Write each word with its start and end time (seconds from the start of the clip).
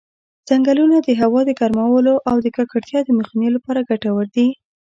ځنګلونه 0.47 0.97
د 1.01 1.09
هوا 1.21 1.41
د 1.45 1.51
ګرمولو 1.59 2.15
او 2.29 2.35
د 2.43 2.47
ککړتیا 2.55 2.99
د 3.05 3.09
مخنیوي 3.19 3.51
لپاره 3.55 3.85
ګټور 3.89 4.25
دي. 4.35 4.47